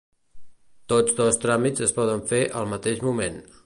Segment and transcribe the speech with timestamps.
[0.93, 3.43] Tots dos tràmits es poden fer al mateix moment.